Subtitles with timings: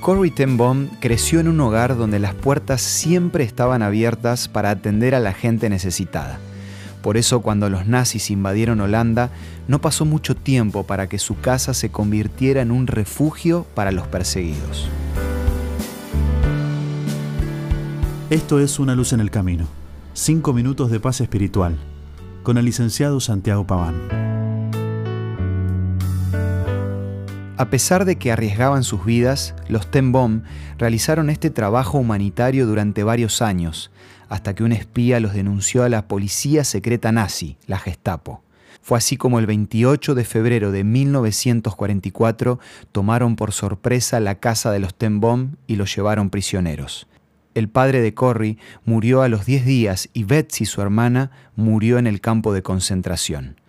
[0.00, 5.14] Corrie ten Boom creció en un hogar donde las puertas siempre estaban abiertas para atender
[5.14, 6.38] a la gente necesitada.
[7.02, 9.30] Por eso cuando los nazis invadieron Holanda,
[9.68, 14.06] no pasó mucho tiempo para que su casa se convirtiera en un refugio para los
[14.06, 14.88] perseguidos.
[18.30, 19.66] Esto es Una luz en el camino.
[20.14, 21.76] Cinco minutos de paz espiritual.
[22.42, 24.19] Con el licenciado Santiago Paván.
[27.60, 30.44] A pesar de que arriesgaban sus vidas, los Ten Bom
[30.78, 33.90] realizaron este trabajo humanitario durante varios años,
[34.30, 38.42] hasta que un espía los denunció a la policía secreta nazi, la Gestapo.
[38.80, 42.60] Fue así como el 28 de febrero de 1944
[42.92, 47.08] tomaron por sorpresa la casa de los Ten Bom y los llevaron prisioneros.
[47.52, 48.56] El padre de Corrie
[48.86, 53.60] murió a los 10 días y Betsy, su hermana, murió en el campo de concentración.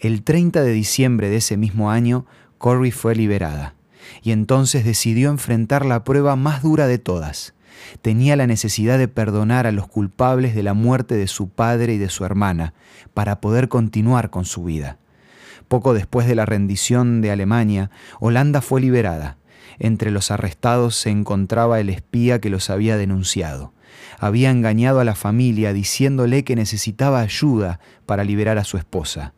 [0.00, 2.26] El 30 de diciembre de ese mismo año,
[2.58, 3.74] Corrie fue liberada,
[4.22, 7.54] y entonces decidió enfrentar la prueba más dura de todas.
[8.02, 11.98] Tenía la necesidad de perdonar a los culpables de la muerte de su padre y
[11.98, 12.74] de su hermana,
[13.14, 14.98] para poder continuar con su vida.
[15.68, 19.36] Poco después de la rendición de Alemania, Holanda fue liberada.
[19.78, 23.72] Entre los arrestados se encontraba el espía que los había denunciado.
[24.18, 29.34] Había engañado a la familia diciéndole que necesitaba ayuda para liberar a su esposa.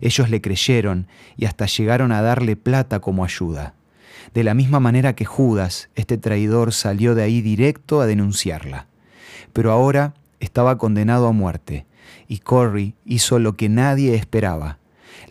[0.00, 3.74] Ellos le creyeron y hasta llegaron a darle plata como ayuda.
[4.34, 8.86] De la misma manera que Judas, este traidor salió de ahí directo a denunciarla.
[9.52, 11.86] Pero ahora estaba condenado a muerte,
[12.26, 14.78] y Corrie hizo lo que nadie esperaba.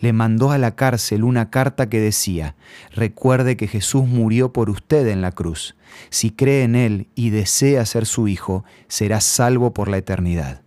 [0.01, 2.55] Le mandó a la cárcel una carta que decía,
[2.91, 5.75] recuerde que Jesús murió por usted en la cruz.
[6.09, 10.61] Si cree en Él y desea ser su hijo, será salvo por la eternidad.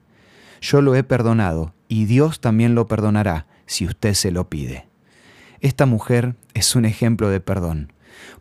[0.60, 4.88] Yo lo he perdonado, y Dios también lo perdonará si usted se lo pide.
[5.60, 7.92] Esta mujer es un ejemplo de perdón.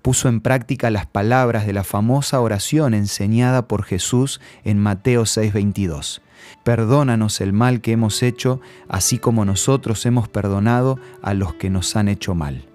[0.01, 6.21] Puso en práctica las palabras de la famosa oración enseñada por Jesús en Mateo 6:22.
[6.63, 11.95] Perdónanos el mal que hemos hecho, así como nosotros hemos perdonado a los que nos
[11.95, 12.65] han hecho mal.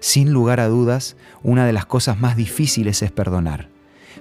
[0.00, 3.71] Sin lugar a dudas, una de las cosas más difíciles es perdonar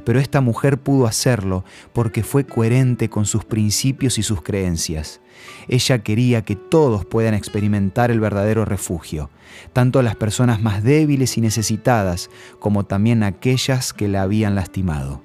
[0.04, 1.64] pero esta mujer pudo hacerlo
[1.94, 5.22] porque fue coherente con sus principios y sus creencias.
[5.68, 9.30] Ella quería que todos puedan experimentar el verdadero refugio,
[9.74, 12.30] tanto las personas más débiles y necesitadas
[12.60, 15.22] como también aquellas que la habían lastimado.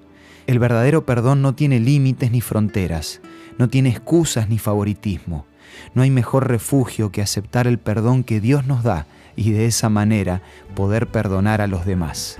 [0.46, 3.20] El verdadero perdón no tiene límites ni fronteras,
[3.58, 5.46] no tiene excusas ni favoritismo.
[5.94, 9.88] No hay mejor refugio que aceptar el perdón que Dios nos da y de esa
[9.88, 10.42] manera
[10.74, 12.38] poder perdonar a los demás.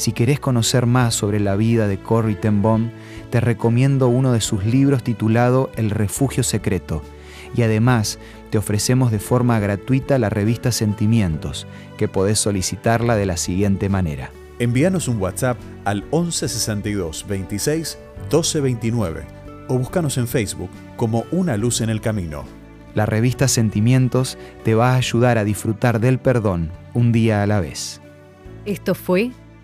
[0.00, 2.90] Si querés conocer más sobre la vida de Corrie ten Boom,
[3.28, 7.02] te recomiendo uno de sus libros titulado El Refugio Secreto.
[7.54, 8.18] Y además
[8.48, 11.66] te ofrecemos de forma gratuita la revista Sentimientos,
[11.98, 14.30] que podés solicitarla de la siguiente manera.
[14.58, 19.26] Envíanos un WhatsApp al 1162 26 1229
[19.68, 22.44] o búscanos en Facebook como Una Luz en el Camino.
[22.94, 27.60] La revista Sentimientos te va a ayudar a disfrutar del perdón un día a la
[27.60, 28.00] vez.
[28.64, 29.32] Esto fue